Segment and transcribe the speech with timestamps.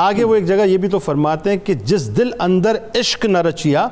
[0.00, 3.38] آگے وہ ایک جگہ یہ بھی تو فرماتے ہیں کہ جس دل اندر عشق نہ
[3.38, 3.86] رچیا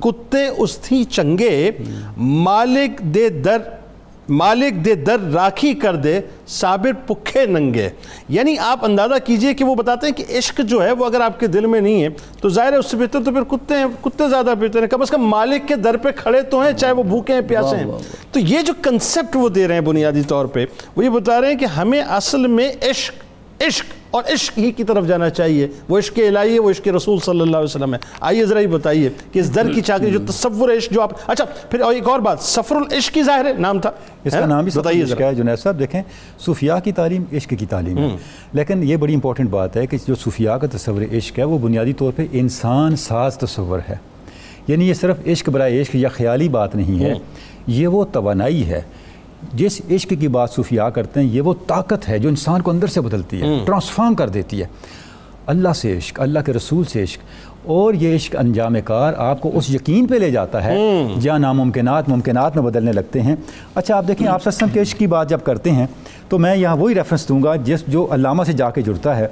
[0.00, 1.70] کتے اس تھی چنگے
[2.16, 3.58] مالک دے در
[4.28, 7.88] مالک دے در راکھی کر دے صابر پکھے ننگے۔
[8.28, 11.40] یعنی آپ اندازہ کیجیے کہ وہ بتاتے ہیں کہ عشق جو ہے وہ اگر آپ
[11.40, 12.08] کے دل میں نہیں ہے
[12.40, 15.02] تو ظاہر ہے اس سے بہتر تو پھر کتے ہیں کتے زیادہ بہتر ہیں۔ کم
[15.02, 17.98] از کم مالک کے در پہ کھڑے تو ہیں چاہے وہ بھوکے ہیں پیاسے ہیں۔
[18.32, 20.64] تو یہ جو کنسپٹ وہ دے رہے ہیں بنیادی طور پہ
[20.96, 24.84] وہ یہ بتا رہے ہیں کہ ہمیں اصل میں عشق عشق اور عشق ہی کی
[24.84, 27.98] طرف جانا چاہیے۔ وہ عشق الہی ہے وہ عشق رسول صلی اللہ علیہ وسلم ہے۔
[28.20, 31.44] آئیے ذرا ہی بتائیے کہ اس در کی چاکری جو تصور عشق جو آپ اچھا
[31.70, 33.90] پھر ایک اور بات سفر العشق کی ظاہر ہے نام تھا۔
[34.24, 36.02] اس کا نام بھی بتائیے عشق ہے جنید صاحب دیکھیں
[36.38, 38.16] صوفیاء کی تعلیم عشق کی تعلیم ہے۔
[38.52, 41.92] لیکن یہ بڑی امپورٹنٹ بات ہے کہ جو صوفیاء کا تصور عشق ہے وہ بنیادی
[41.92, 43.94] طور پہ انسان ساز تصور ہے۔
[44.68, 47.14] یعنی یہ صرف عشق برائے عشق یا خیالی بات نہیں ہے
[47.66, 48.82] یہ وہ توانائی ہے
[49.54, 52.86] جس عشق کی بات صوفیاء کرتے ہیں یہ وہ طاقت ہے جو انسان کو اندر
[52.86, 54.66] سے بدلتی ہے ٹرانسفارم کر دیتی ہے۔
[55.46, 57.20] اللہ سے عشق اللہ کے رسول سے عشق۔
[57.64, 60.74] اور یہ عشق انجام کار آپ کو اس یقین پہ لے جاتا ہے
[61.20, 63.36] جہاں ناممکنات ممکنات میں بدلنے لگتے ہیں۔
[63.74, 65.86] اچھا آپ دیکھیں آپ سسم کے عشق کی بات جب کرتے ہیں
[66.28, 69.26] تو میں یہاں وہی ریفرنس دوں گا جس جو علامہ سے جا کے جڑتا ہے۔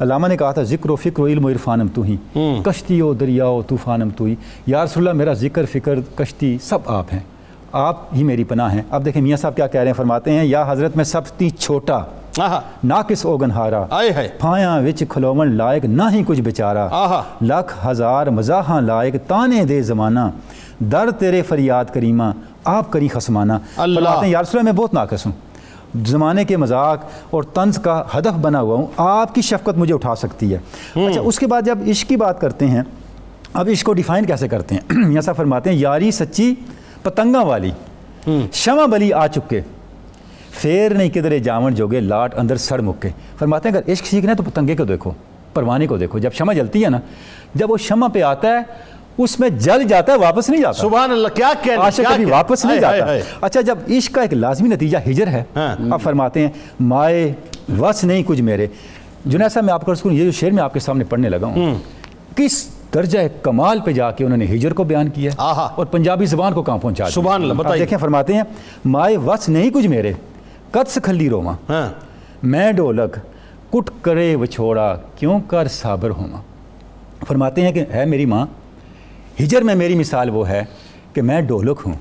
[0.00, 2.16] علامہ نے کہا تھا ذکر و فکر و علم و عرفانم تو ہی۔
[2.64, 4.34] کشتی و دریا و طوفانم تو ہی۔
[4.66, 7.20] یا رسول اللہ میرا ذکر فکر کشتی سب آپ ہیں۔
[7.74, 10.44] آپ ہی میری پناہ ہیں۔ اب دیکھیں میاں صاحب کیا کہہ رہے ہیں فرماتے ہیں
[10.44, 11.98] یا حضرت میں سب تی چھوٹا
[12.84, 13.84] ناکس اوگن ہارا
[14.40, 16.88] پھایاں وچ کھلومن لائق نہ ہی کچھ بیچارہ
[17.42, 20.20] لاکھ ہزار مزاحاں لائق تانے دے زمانہ۔
[20.92, 22.24] در تیرے فریاد کریمہ
[22.64, 23.52] آپ کری خسمانہ
[23.94, 25.32] فرماتے ہیں یا رسول میں بہت ناقص ہوں۔
[26.06, 26.98] زمانے کے مذاق
[27.30, 30.58] اور طنز کا ہدف بنا ہوا ہوں آپ کی شفقت مجھے اٹھا سکتی ہے۔
[31.06, 32.82] اچھا اس کے بعد جب عشق کی بات کرتے ہیں
[33.54, 36.54] اب عشق کو ڈیفائن کیسے کرتے ہیں؟ میاں صاحب فرماتے ہیں یاری سچی
[37.04, 37.70] پتنگاں والی۔
[38.52, 39.60] شمع بلی آ چکے۔
[40.60, 44.36] فیر نہیں کدھرے جاون جوگے لاٹ اندر سڑ مکے۔ فرماتے ہیں اگر عشق سیکھنا ہے
[44.36, 45.10] تو پتنگے کو دیکھو
[45.54, 47.00] پروانے کو دیکھو۔ جب شمع جلتی ہے نا
[47.54, 48.62] جب وہ شمع پہ آتا ہے
[49.18, 52.64] اس میں جل جاتا ہے واپس نہیں جاتا۔ سبحان اللہ کیا کہنے عاشق کبھی واپس
[52.64, 56.50] نہیں جاتا۔ اچھا جب عشق کا ایک لازمی نتیجہ ہجر ہے اب فرماتے ہیں
[56.80, 57.32] مائے
[57.78, 58.66] وس نہیں کچھ میرے۔
[59.24, 61.74] جنید صاحب میں آپ کو یہ جو شعر میں آپ کے سامنے پڑھنے لگا ہوں۔
[62.36, 65.30] کس درجہ کمال پہ جا کے انہوں نے ہجر کو بیان کیا
[65.76, 68.42] اور پنجابی زبان کو کہاں پہنچا سبحان اللہ بتائیے۔ دیکھیں فرماتے ہیں
[68.84, 70.12] مائے وس نہیں کچھ میرے
[70.70, 71.80] قد کھلی روما۔
[72.42, 73.16] میں ڈولک
[73.72, 76.40] کٹ کرے وچھوڑا کیوں کر صابر ہوما۔
[77.28, 78.46] فرماتے ہیں کہ ہے میری ماں
[79.40, 80.62] ہجر میں میری مثال وہ ہے
[81.12, 81.94] کہ میں ڈولک ہوں۔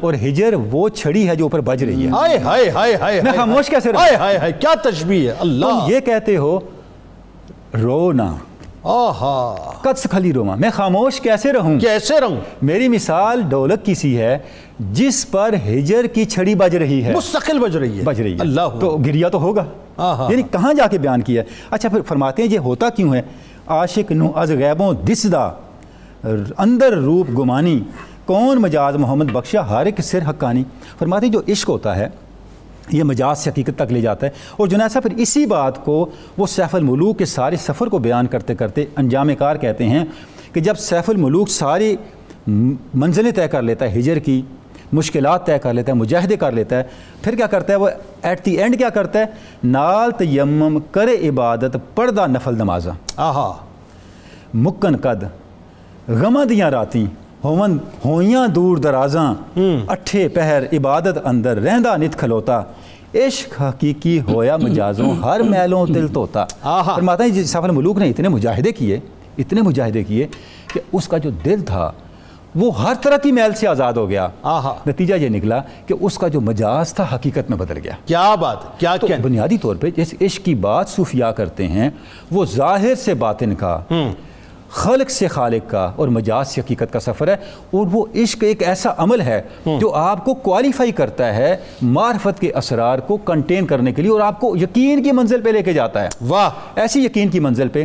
[0.00, 3.32] اور ہجر وہ چھڑی ہے جو اوپر بج رہی ہے۔ ہائے ہائے ہائے ہائے میں
[3.32, 6.60] خاموش کیسے ہائے ہائے ہائے کیا تشبیہ ہے۔ اللہ۔ یہ کہتے ہو
[7.82, 8.34] رونا
[8.88, 14.18] آہا۔ قدس کھلی روما میں خاموش کیسے رہوں؟ کیسے رہوں؟ میری مثال ڈولک کی سی
[14.18, 14.38] ہے
[14.80, 18.40] جس پر ہجر کی چھڑی بج رہی ہے۔ مستقل بج رہی ہے۔ بج رہی ہے۔
[18.40, 19.64] اللہ۔ تو گریا تو ہوگا۔
[20.30, 23.22] یعنی کہاں جا کے بیان کیا ہے؟ اچھا پھر فرماتے ہیں یہ ہوتا کیوں ہے؟
[23.66, 25.52] عاشق نو از غیبوں دسدہ
[26.58, 27.80] اندر روپ گمانی
[28.26, 30.64] کون مجاز محمد بخشا ہر ایک سر حقانی۔
[30.98, 32.08] فرماتے ہیں جو عشق ہوتا ہے
[32.90, 36.10] یہ مجاز سے حقیقت تک لے جاتا ہے۔ اور جنید صاحب پھر اسی بات کو
[36.38, 40.04] وہ سیف الملوک کے سارے سفر کو بیان کرتے کرتے انجام کار کہتے ہیں
[40.52, 41.96] کہ جب سیف الملوک ساری
[42.94, 44.42] منزلیں طے کر لیتا ہے ہجر کی
[44.92, 46.82] مشکلات طے کر لیتا ہے مجاہدے کر لیتا ہے
[47.22, 47.88] پھر کیا کرتا ہے؟ وہ
[48.22, 49.24] ایٹ دی اینڈ کیا کرتا ہے؟
[49.64, 53.52] نال تیمم کرے عبادت پردہ نفل نمازہ آہا۔
[54.54, 55.24] مکن قد
[56.08, 59.34] غمہ دیاں راتیں۔ ہومن ہویاں دور درازاں
[59.88, 62.62] اٹھے پہر عبادت اندر رہندہ نت کھلوتا۔
[63.14, 66.44] عشق حقیقی ہویا مجازوں ہر میلوں تل توتا
[66.86, 68.98] فرماتا ہے جس سفر ملوک نے اتنے مجاہدے کیے
[69.38, 70.26] اتنے مجاہدے کیے
[70.72, 71.90] کہ اس کا جو دل تھا
[72.54, 74.28] وہ ہر طرح کی میل سے آزاد ہو گیا۔
[74.86, 78.78] نتیجہ یہ نکلا کہ اس کا جو مجاز تھا حقیقت میں بدل گیا۔ کیا بات
[78.80, 81.90] کیا تو بنیادی طور پہ جس عشق کی بات صوفیاء کرتے ہیں
[82.30, 83.78] وہ ظاہر سے باطن کا۔
[84.70, 88.62] خلق سے خالق کا اور مجاز سے حقیقت کا سفر ہے اور وہ عشق ایک
[88.62, 89.42] ایسا عمل ہے
[89.80, 94.20] جو آپ کو کوالیفائی کرتا ہے معرفت کے اسرار کو کنٹین کرنے کے لیے اور
[94.20, 97.68] آپ کو یقین کی منزل پہ لے کے جاتا ہے۔ واہ۔ ایسی یقین کی منزل
[97.68, 97.84] پہ